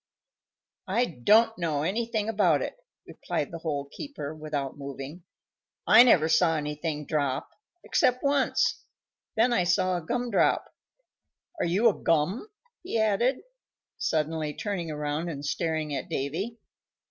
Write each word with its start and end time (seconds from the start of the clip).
"I 0.87 1.05
don't 1.05 1.55
know 1.59 1.83
anything 1.83 2.27
about 2.27 2.63
it," 2.63 2.73
replied 3.05 3.51
the 3.51 3.59
Hole 3.59 3.87
keeper, 3.91 4.33
without 4.33 4.75
moving. 4.75 5.25
"I 5.85 6.01
never 6.01 6.27
saw 6.27 6.55
anything 6.57 7.05
drop 7.05 7.49
except 7.83 8.23
once. 8.23 8.83
Then 9.35 9.53
I 9.53 9.63
saw 9.63 9.97
a 9.97 10.01
gum 10.03 10.31
drop. 10.31 10.65
Are 11.59 11.65
you 11.67 11.87
a 11.87 11.93
gum?" 11.93 12.49
he 12.81 12.97
added, 12.99 13.41
suddenly 13.99 14.55
turning 14.55 14.89
around 14.89 15.29
and 15.29 15.45
staring 15.45 15.93
at 15.93 16.09
Davy. 16.09 16.57